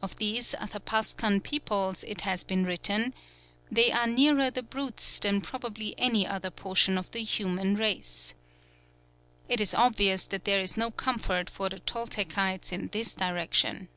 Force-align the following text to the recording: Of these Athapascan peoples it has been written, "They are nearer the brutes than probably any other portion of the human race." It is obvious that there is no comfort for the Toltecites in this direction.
Of 0.00 0.14
these 0.18 0.54
Athapascan 0.54 1.42
peoples 1.42 2.04
it 2.04 2.20
has 2.20 2.44
been 2.44 2.62
written, 2.64 3.12
"They 3.72 3.90
are 3.90 4.06
nearer 4.06 4.50
the 4.52 4.62
brutes 4.62 5.18
than 5.18 5.40
probably 5.40 5.96
any 5.98 6.24
other 6.24 6.52
portion 6.52 6.96
of 6.96 7.10
the 7.10 7.24
human 7.24 7.74
race." 7.74 8.34
It 9.48 9.60
is 9.60 9.74
obvious 9.74 10.28
that 10.28 10.44
there 10.44 10.60
is 10.60 10.76
no 10.76 10.92
comfort 10.92 11.50
for 11.50 11.68
the 11.68 11.80
Toltecites 11.80 12.70
in 12.70 12.86
this 12.92 13.16
direction. 13.16 13.88